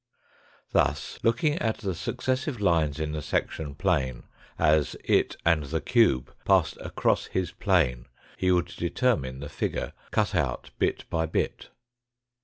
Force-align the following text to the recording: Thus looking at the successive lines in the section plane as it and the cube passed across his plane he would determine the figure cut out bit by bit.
Thus 0.71 1.19
looking 1.21 1.59
at 1.59 1.77
the 1.77 1.93
successive 1.93 2.59
lines 2.59 2.99
in 2.99 3.11
the 3.11 3.21
section 3.21 3.75
plane 3.75 4.23
as 4.57 4.95
it 5.03 5.37
and 5.45 5.65
the 5.65 5.79
cube 5.79 6.33
passed 6.43 6.75
across 6.77 7.27
his 7.27 7.51
plane 7.51 8.07
he 8.35 8.51
would 8.51 8.65
determine 8.65 9.41
the 9.41 9.47
figure 9.49 9.93
cut 10.09 10.33
out 10.33 10.71
bit 10.79 11.03
by 11.11 11.27
bit. 11.27 11.69